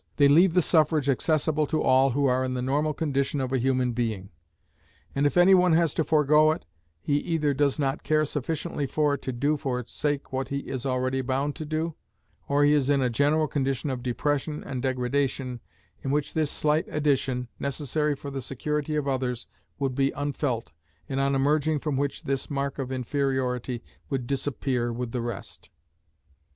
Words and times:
They 0.17 0.27
leave 0.27 0.55
the 0.55 0.63
suffrage 0.63 1.07
accessible 1.11 1.67
to 1.67 1.79
all 1.83 2.09
who 2.09 2.25
are 2.25 2.43
in 2.43 2.55
the 2.55 2.61
normal 2.63 2.91
condition 2.91 3.39
of 3.39 3.53
a 3.53 3.59
human 3.59 3.91
being; 3.91 4.31
and 5.13 5.27
if 5.27 5.37
any 5.37 5.53
one 5.53 5.73
has 5.73 5.93
to 5.93 6.03
forego 6.03 6.49
it, 6.49 6.65
he 6.99 7.17
either 7.17 7.53
does 7.53 7.77
not 7.77 8.01
care 8.01 8.25
sufficiently 8.25 8.87
for 8.87 9.13
it 9.13 9.21
to 9.21 9.31
do 9.31 9.57
for 9.57 9.79
its 9.79 9.91
sake 9.91 10.33
what 10.33 10.47
he 10.47 10.61
is 10.61 10.87
already 10.87 11.21
bound 11.21 11.55
to 11.57 11.65
do, 11.67 11.93
or 12.47 12.63
he 12.63 12.73
is 12.73 12.89
in 12.89 12.99
a 12.99 13.11
general 13.11 13.45
condition 13.47 13.91
of 13.91 14.01
depression 14.01 14.63
and 14.63 14.81
degradation 14.81 15.59
in 16.01 16.09
which 16.09 16.33
this 16.33 16.49
slight 16.49 16.87
addition, 16.87 17.47
necessary 17.59 18.15
for 18.15 18.31
the 18.31 18.41
security 18.41 18.95
of 18.95 19.07
others, 19.07 19.45
would 19.77 19.93
be 19.93 20.09
unfelt, 20.15 20.71
and 21.09 21.19
on 21.19 21.35
emerging 21.35 21.77
from 21.77 21.95
which 21.95 22.23
this 22.23 22.49
mark 22.49 22.79
of 22.79 22.91
inferiority 22.91 23.83
would 24.09 24.25
disappear 24.25 24.91
with 24.91 25.11
the 25.11 25.21
rest. 25.21 25.69